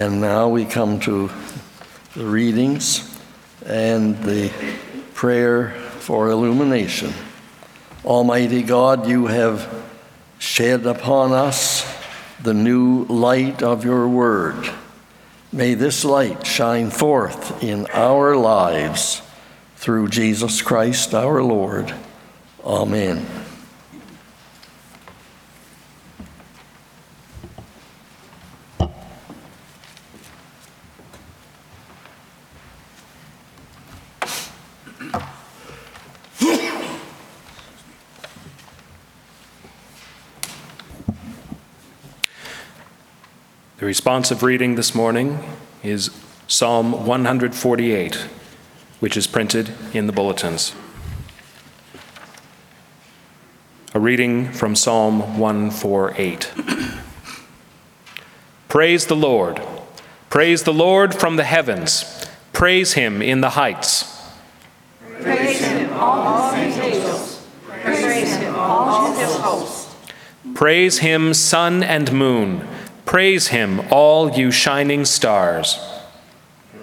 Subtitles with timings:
[0.00, 1.28] And now we come to
[2.14, 3.18] the readings
[3.66, 4.52] and the
[5.12, 7.12] prayer for illumination.
[8.04, 9.68] Almighty God, you have
[10.38, 11.84] shed upon us
[12.40, 14.70] the new light of your word.
[15.50, 19.20] May this light shine forth in our lives
[19.74, 21.92] through Jesus Christ our Lord.
[22.64, 23.26] Amen.
[34.98, 35.22] The
[43.80, 45.38] responsive reading this morning
[45.84, 46.10] is
[46.48, 48.14] Psalm 148,
[48.98, 50.74] which is printed in the bulletins.
[53.94, 56.52] A reading from Psalm 148.
[58.68, 59.62] Praise the Lord.
[60.28, 62.26] Praise the Lord from the heavens.
[62.52, 64.17] Praise him in the heights.
[66.08, 67.46] Praise him, all his angels.
[67.66, 69.94] Praise him, all his hosts.
[70.54, 72.66] Praise him, sun and moon.
[73.04, 75.78] Praise him, all you shining stars.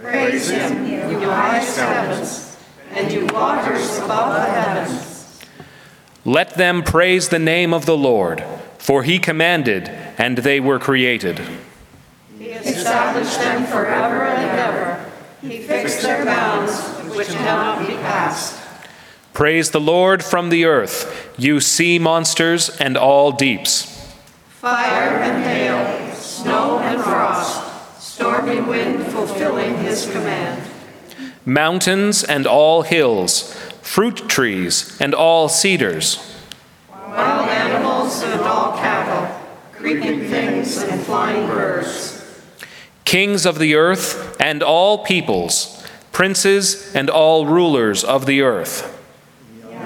[0.00, 2.56] Praise him, you highest heavens,
[2.92, 5.40] and you waters above the heavens.
[6.24, 8.44] Let them praise the name of the Lord,
[8.78, 11.40] for he commanded, and they were created.
[12.38, 15.10] He established them forever and ever.
[15.40, 16.80] He fixed their bounds,
[17.16, 18.61] which cannot be passed.
[19.34, 24.12] Praise the Lord from the earth, you sea monsters and all deeps.
[24.50, 30.62] Fire and hail, snow and frost, stormy wind fulfilling his command.
[31.46, 36.36] Mountains and all hills, fruit trees and all cedars.
[36.90, 39.40] Wild animals and all cattle,
[39.72, 42.22] creeping things and flying birds.
[43.06, 48.98] Kings of the earth and all peoples, princes and all rulers of the earth.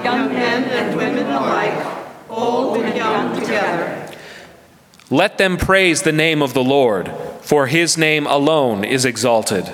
[0.07, 1.85] Young men and women alike,
[2.29, 4.09] old and young together.
[5.09, 7.11] Let them praise the name of the Lord,
[7.41, 9.69] for his name alone is exalted.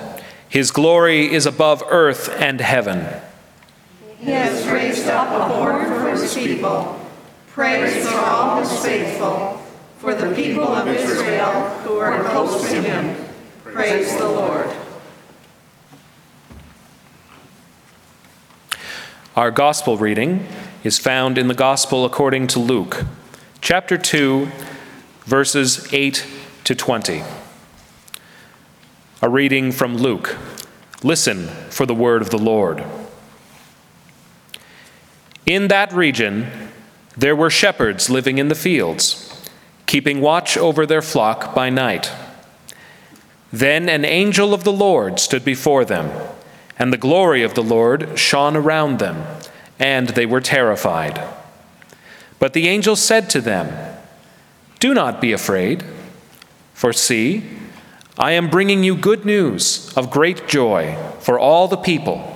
[0.48, 3.06] His glory is above earth and heaven.
[4.18, 6.98] He has raised up a horn for his people.
[7.50, 9.62] Praise for all his faithful,
[9.98, 13.24] for the people of Israel who are close to him.
[13.62, 14.73] Praise the Lord.
[19.36, 20.46] Our gospel reading
[20.84, 23.04] is found in the Gospel according to Luke,
[23.60, 24.48] chapter 2,
[25.24, 26.24] verses 8
[26.62, 27.24] to 20.
[29.22, 30.36] A reading from Luke.
[31.02, 32.84] Listen for the word of the Lord.
[35.46, 36.70] In that region,
[37.16, 39.50] there were shepherds living in the fields,
[39.86, 42.12] keeping watch over their flock by night.
[43.52, 46.12] Then an angel of the Lord stood before them,
[46.78, 49.24] and the glory of the Lord shone around them,
[49.78, 51.20] and they were terrified.
[52.38, 53.96] But the angel said to them,
[54.80, 55.84] Do not be afraid,
[56.74, 57.44] for see,
[58.18, 62.30] I am bringing you good news of great joy for all the people.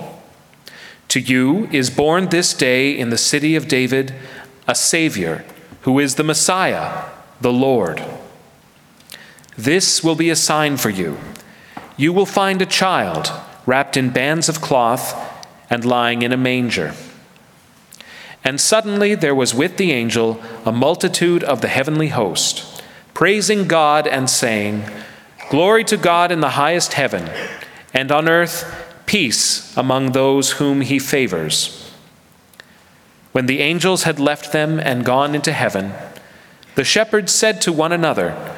[1.09, 4.13] To you is born this day in the city of David
[4.67, 5.43] a Savior,
[5.81, 7.05] who is the Messiah,
[7.41, 8.03] the Lord.
[9.57, 11.17] This will be a sign for you.
[11.97, 13.31] You will find a child
[13.65, 15.15] wrapped in bands of cloth
[15.69, 16.93] and lying in a manger.
[18.43, 22.83] And suddenly there was with the angel a multitude of the heavenly host,
[23.13, 24.85] praising God and saying,
[25.49, 27.29] Glory to God in the highest heaven,
[27.93, 31.91] and on earth peace among those whom he favors.
[33.31, 35.93] When the angels had left them and gone into heaven,
[36.75, 38.57] the shepherds said to one another,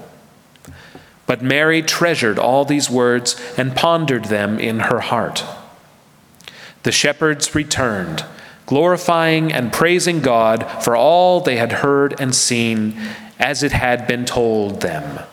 [1.31, 5.45] But Mary treasured all these words and pondered them in her heart.
[6.83, 8.25] The shepherds returned,
[8.65, 12.99] glorifying and praising God for all they had heard and seen
[13.39, 15.25] as it had been told them.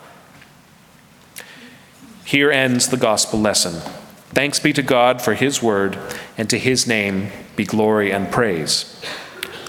[2.24, 3.80] Here ends the gospel lesson.
[4.28, 5.98] Thanks be to God for his word,
[6.36, 9.02] and to his name be glory and praise.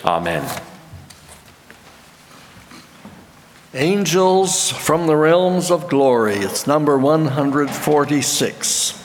[0.06, 0.48] Amen.
[3.76, 6.38] Angels from the realms of glory.
[6.38, 8.96] It's number 146.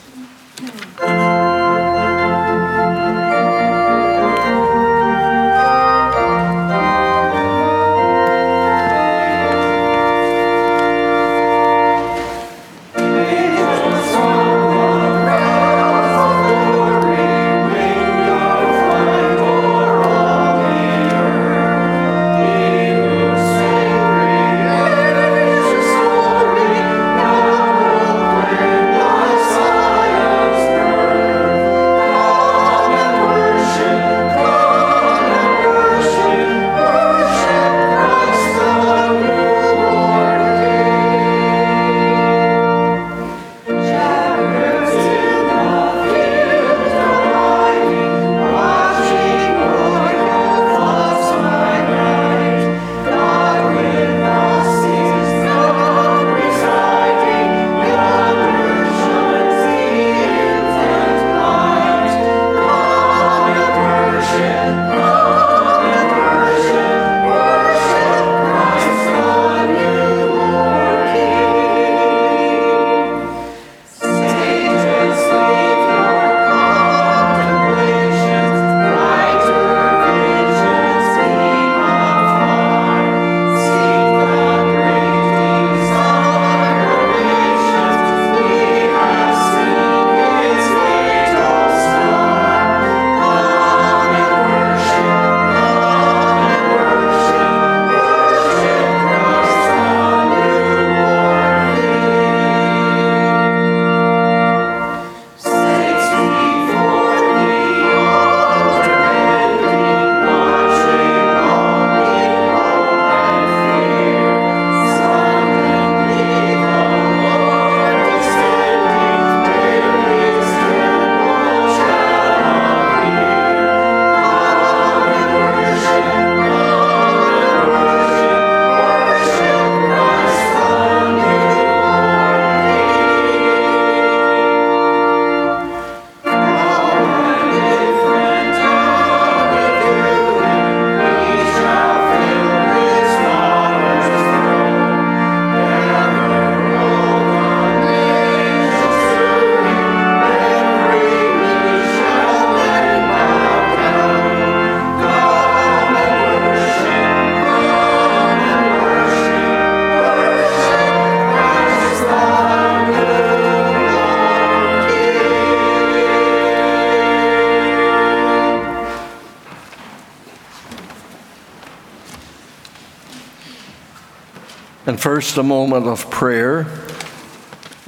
[175.05, 176.67] First, a moment of prayer.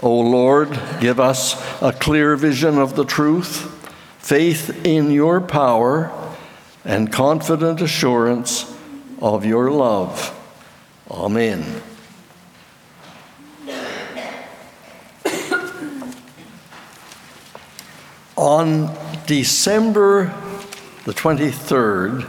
[0.03, 0.69] O Lord,
[1.01, 3.73] give us a clear vision of the truth,
[4.19, 6.13] faith in your power,
[6.85, 8.71] and confident assurance
[9.23, 10.31] of your love.
[11.11, 11.65] Amen.
[18.37, 18.95] On
[19.27, 20.35] December
[21.07, 22.25] the 23rd,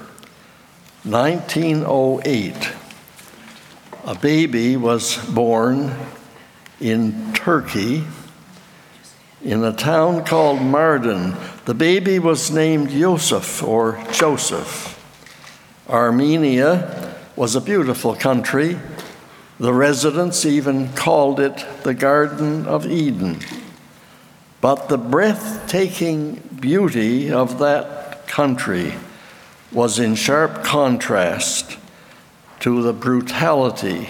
[1.04, 2.77] 1908,
[4.08, 5.94] a baby was born
[6.80, 8.06] in Turkey
[9.44, 11.36] in a town called Mardin.
[11.66, 14.94] The baby was named Yosef or Joseph.
[15.90, 18.80] Armenia was a beautiful country.
[19.60, 23.40] The residents even called it the Garden of Eden.
[24.62, 28.94] But the breathtaking beauty of that country
[29.74, 31.77] was in sharp contrast
[32.68, 34.10] to the brutality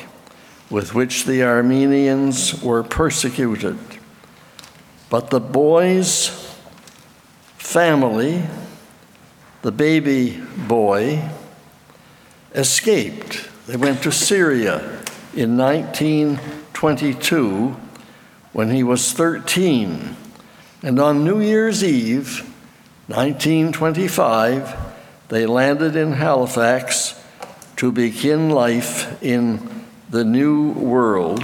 [0.72, 3.78] with which the Armenians were persecuted.
[5.12, 6.30] But the boy's
[7.60, 8.42] family,
[9.62, 11.30] the baby boy,
[12.56, 13.48] escaped.
[13.68, 14.80] They went to Syria
[15.36, 17.76] in 1922
[18.54, 20.16] when he was 13
[20.82, 22.40] and on New Year's Eve,
[23.06, 24.76] 1925,
[25.28, 27.14] they landed in Halifax
[27.78, 31.44] to begin life in the New World.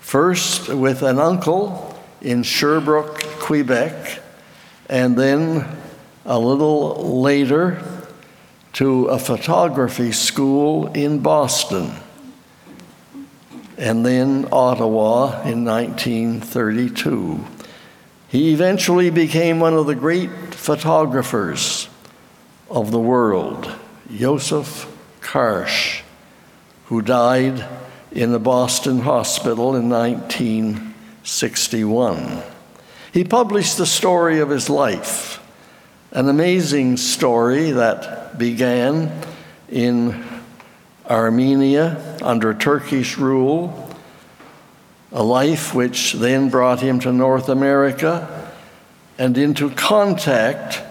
[0.00, 4.20] First with an uncle in Sherbrooke, Quebec,
[4.88, 5.66] and then
[6.24, 7.82] a little later
[8.74, 11.92] to a photography school in Boston,
[13.76, 17.44] and then Ottawa in 1932.
[18.28, 21.88] He eventually became one of the great photographers
[22.70, 23.74] of the world,
[24.08, 24.91] Joseph
[25.32, 26.02] Karsh,
[26.86, 27.64] who died
[28.10, 32.42] in a Boston hospital in 1961.
[33.14, 35.42] He published the story of his life,
[36.10, 39.10] an amazing story that began
[39.70, 40.22] in
[41.08, 43.88] Armenia under Turkish rule
[45.12, 48.50] a life which then brought him to North America
[49.16, 50.82] and into contact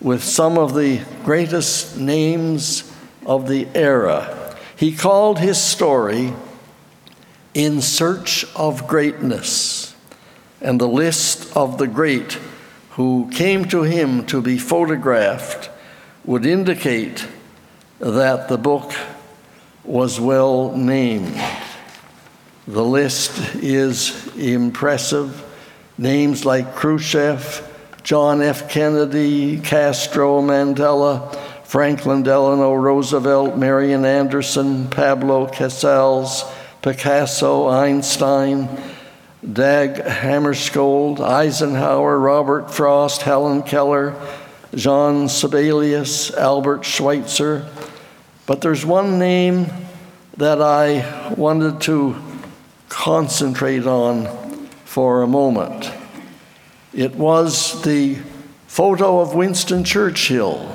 [0.00, 2.90] with some of the greatest names
[3.26, 4.56] of the era.
[4.76, 6.32] He called his story
[7.54, 9.94] In Search of Greatness,
[10.60, 12.38] and the list of the great
[12.90, 15.70] who came to him to be photographed
[16.24, 17.26] would indicate
[17.98, 18.92] that the book
[19.84, 21.40] was well named.
[22.66, 25.44] The list is impressive.
[25.98, 27.68] Names like Khrushchev,
[28.02, 28.68] John F.
[28.68, 31.36] Kennedy, Castro, Mandela,
[31.72, 36.44] Franklin Delano Roosevelt, Marian Anderson, Pablo Casals,
[36.82, 38.68] Picasso, Einstein,
[39.50, 44.14] Dag Hammarskjöld, Eisenhower, Robert Frost, Helen Keller,
[44.74, 47.66] Jean Sibelius, Albert Schweitzer.
[48.44, 49.68] But there's one name
[50.36, 52.16] that I wanted to
[52.90, 54.26] concentrate on
[54.84, 55.90] for a moment.
[56.92, 58.18] It was the
[58.66, 60.70] photo of Winston Churchill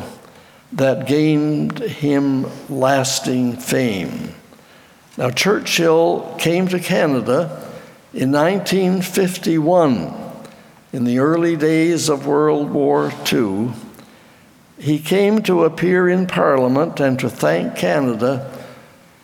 [0.74, 4.34] that gained him lasting fame.
[5.18, 7.72] Now, Churchill came to Canada
[8.14, 10.14] in 1951,
[10.94, 13.72] in the early days of World War II.
[14.78, 18.52] He came to appear in Parliament and to thank Canada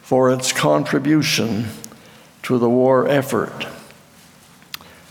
[0.01, 1.67] for its contribution
[2.43, 3.67] to the war effort.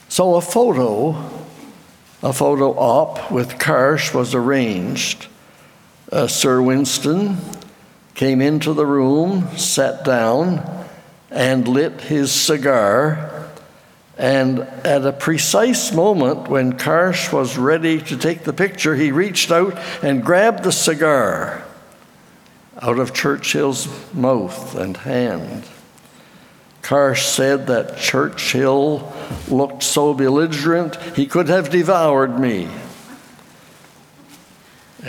[0.08, 1.10] So a photo,
[2.22, 5.26] a photo op with Karsh was arranged.
[6.12, 7.38] Uh, Sir Winston
[8.14, 10.86] came into the room, sat down,
[11.30, 13.48] and lit his cigar.
[14.18, 19.50] And at a precise moment when Karsh was ready to take the picture, he reached
[19.50, 21.64] out and grabbed the cigar
[22.82, 25.64] out of Churchill's mouth and hand.
[26.82, 29.10] Karsh said that Churchill
[29.48, 32.68] looked so belligerent he could have devoured me.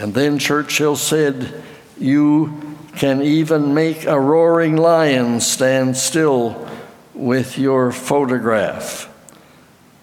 [0.03, 1.63] And then Churchill said,
[1.98, 6.67] You can even make a roaring lion stand still
[7.13, 9.10] with your photograph.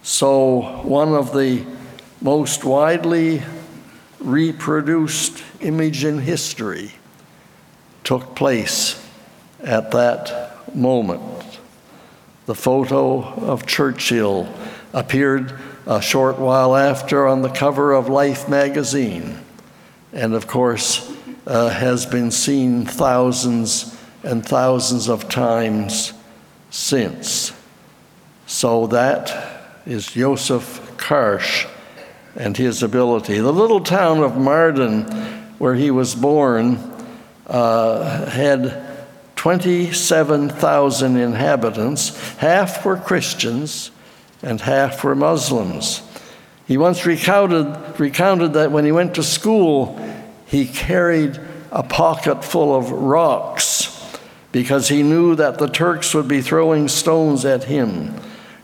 [0.02, 1.66] So, one of the
[2.22, 3.42] most widely
[4.20, 6.92] reproduced image in history
[8.02, 9.06] took place
[9.62, 11.58] at that moment.
[12.46, 14.48] The photo of Churchill
[14.94, 19.44] appeared a short while after on the cover of Life magazine,
[20.12, 21.14] and of course,
[21.46, 26.12] uh, has been seen thousands and thousands of times
[26.70, 27.52] since.
[28.46, 31.68] So that is Joseph Karsh
[32.36, 33.38] and his ability.
[33.38, 35.10] The little town of Mardin,
[35.58, 36.78] where he was born,
[37.46, 38.86] uh, had
[39.36, 42.36] 27,000 inhabitants.
[42.36, 43.90] Half were Christians
[44.42, 46.02] and half were Muslims.
[46.70, 49.98] He once recounted, recounted that when he went to school,
[50.46, 51.36] he carried
[51.72, 54.16] a pocket full of rocks
[54.52, 58.14] because he knew that the Turks would be throwing stones at him,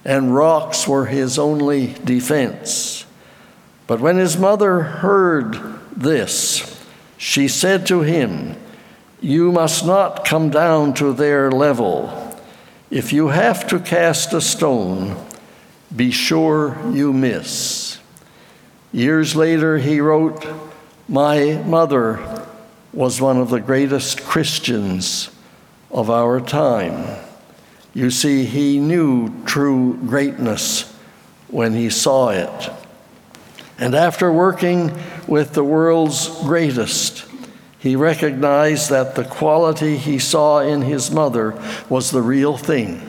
[0.05, 3.05] and rocks were his only defense.
[3.89, 5.59] But when his mother heard
[5.91, 6.81] this,
[7.17, 8.55] she said to him,
[9.21, 12.39] You must not come down to their level.
[12.89, 15.17] If you have to cast a stone,
[15.97, 17.86] be sure you miss.
[18.97, 20.47] Years later, he wrote,
[21.07, 22.47] My mother
[22.95, 25.29] was one of the greatest Christians
[25.91, 27.23] of our time.
[27.93, 30.91] You see, he knew true greatness
[31.49, 32.71] when he saw it.
[33.79, 34.99] And after working
[35.29, 37.27] with the world's greatest,
[37.79, 43.03] he recognized that the quality he saw in his mother was the real thing.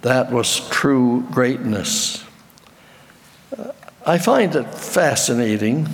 [0.00, 2.24] That was true greatness.
[4.08, 5.84] I find it fascinating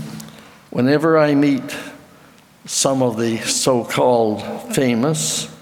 [0.71, 1.76] whenever I meet
[2.64, 5.52] some of the so called famous,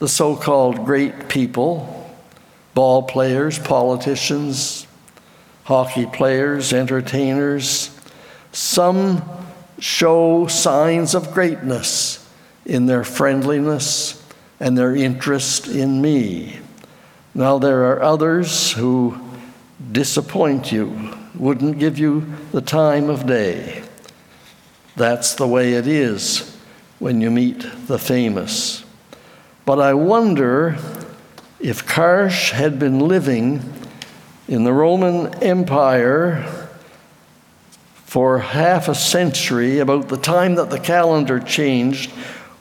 [0.00, 2.12] the so called great people,
[2.74, 4.88] ball players, politicians,
[5.62, 7.96] hockey players, entertainers.
[8.50, 9.22] Some
[9.78, 12.28] show signs of greatness
[12.66, 14.20] in their friendliness
[14.58, 16.58] and their interest in me.
[17.32, 19.20] Now, there are others who
[19.92, 23.82] disappoint you, wouldn't give you the time of day.
[24.96, 26.56] That's the way it is
[26.98, 28.84] when you meet the famous.
[29.64, 30.76] But I wonder
[31.60, 33.62] if Karsh had been living
[34.48, 36.68] in the Roman Empire
[38.10, 42.10] for half a century, about the time that the calendar changed,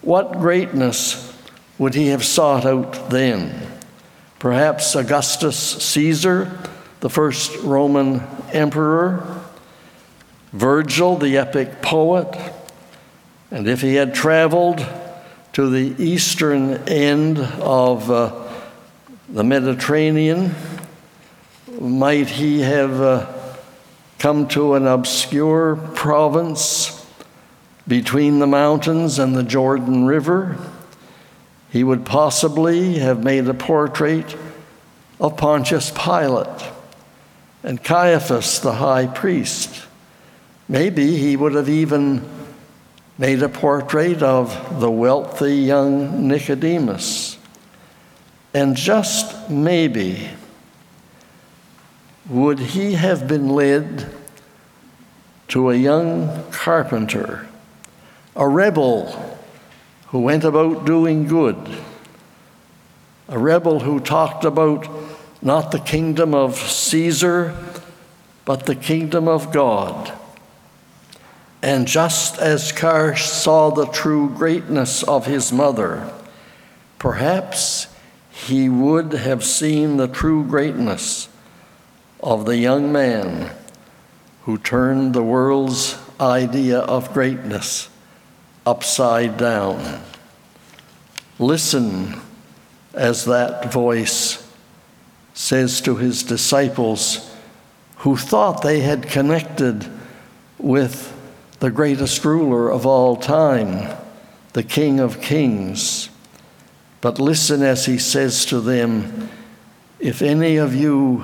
[0.01, 1.35] what greatness
[1.79, 3.67] would he have sought out then?
[4.37, 6.55] Perhaps Augustus Caesar,
[6.99, 9.41] the first Roman emperor,
[10.51, 12.35] Virgil, the epic poet,
[13.51, 14.85] and if he had traveled
[15.53, 18.47] to the eastern end of uh,
[19.29, 20.53] the Mediterranean,
[21.79, 23.31] might he have uh,
[24.17, 26.95] come to an obscure province
[27.87, 30.57] between the mountains and the Jordan River?
[31.71, 34.35] He would possibly have made a portrait
[35.19, 36.68] of Pontius Pilate
[37.63, 39.85] and Caiaphas, the high priest.
[40.67, 42.27] Maybe he would have even
[43.17, 47.37] made a portrait of the wealthy young Nicodemus.
[48.53, 50.29] And just maybe,
[52.29, 54.13] would he have been led
[55.49, 57.47] to a young carpenter,
[58.35, 59.37] a rebel
[60.07, 61.57] who went about doing good,
[63.27, 64.87] a rebel who talked about
[65.41, 67.55] not the kingdom of Caesar,
[68.45, 70.11] but the kingdom of God?
[71.61, 76.11] And just as Karsh saw the true greatness of his mother,
[76.97, 77.87] perhaps
[78.31, 81.27] he would have seen the true greatness
[82.21, 83.51] of the young man
[84.43, 87.89] who turned the world's idea of greatness
[88.65, 90.01] upside down.
[91.37, 92.19] Listen
[92.93, 94.48] as that voice
[95.39, 97.33] says to his disciples
[97.99, 99.89] who thought they had connected
[100.57, 101.15] with
[101.61, 103.97] the greatest ruler of all time,
[104.51, 106.09] the King of Kings.
[106.99, 109.29] But listen as he says to them,
[109.97, 111.23] If any of you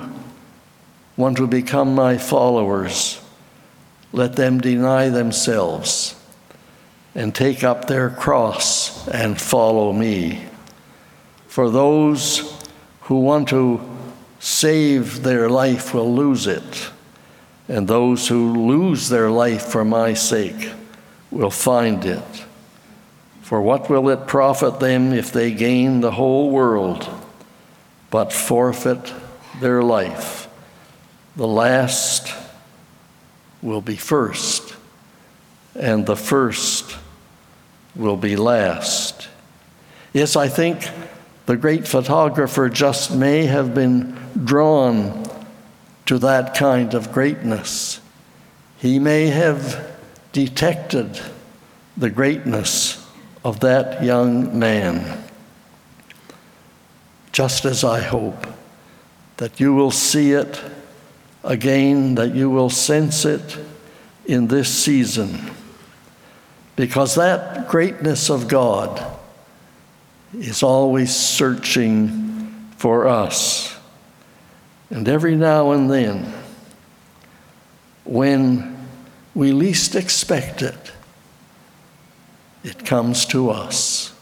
[1.18, 3.20] want to become my followers,
[4.12, 6.18] let them deny themselves
[7.14, 10.46] and take up their cross and follow me.
[11.48, 12.66] For those
[13.02, 13.95] who want to
[14.38, 16.90] save their life will lose it,
[17.68, 20.70] and those who lose their life for my sake
[21.30, 22.44] will find it.
[23.42, 27.08] For what will it profit them if they gain the whole world
[28.10, 29.12] but forfeit
[29.60, 30.48] their life?
[31.36, 32.34] The last
[33.62, 34.74] will be first,
[35.74, 36.96] and the first
[37.94, 39.28] will be last.
[40.12, 40.88] Yes, I think
[41.46, 45.28] the great photographer just may have been drawn
[46.06, 48.00] to that kind of greatness.
[48.78, 49.96] He may have
[50.32, 51.20] detected
[51.96, 53.04] the greatness
[53.44, 55.22] of that young man.
[57.36, 58.46] just as I hope
[59.36, 60.58] that you will see it
[61.44, 63.58] again, that you will sense it
[64.24, 65.50] in this season.
[66.76, 69.04] Because that greatness of God
[70.32, 73.75] is always searching for us.
[74.90, 76.32] And every now and then,
[78.04, 78.76] when
[79.34, 80.92] we least expect it,
[82.62, 84.12] it comes to us.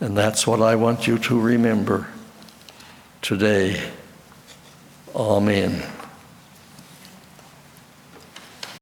[0.00, 2.08] And that's what I want you to remember
[3.22, 3.80] today.
[5.14, 5.82] Amen.